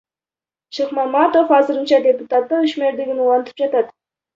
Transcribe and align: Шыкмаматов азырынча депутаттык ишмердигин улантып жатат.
Шыкмаматов 0.77 1.53
азырынча 1.59 2.03
депутаттык 2.09 2.67
ишмердигин 2.71 3.25
улантып 3.27 3.67
жатат. 3.67 3.99